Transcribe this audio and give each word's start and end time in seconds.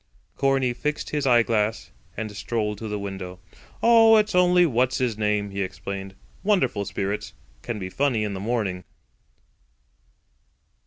Corney 0.35 0.73
fixed 0.73 1.11
his 1.11 1.27
eyeglass 1.27 1.91
and 2.17 2.35
strolled 2.35 2.79
to 2.79 2.87
the 2.87 2.97
window. 2.97 3.37
"Oh, 3.83 4.17
it's 4.17 4.33
only 4.33 4.65
What's 4.65 4.97
his 4.97 5.15
name," 5.15 5.51
he 5.51 5.61
explained. 5.61 6.15
"Wonderful 6.41 6.85
spirits. 6.85 7.33
Can 7.61 7.77
be 7.77 7.91
funny 7.91 8.23
in 8.23 8.33
the 8.33 8.39
morning." 8.39 8.83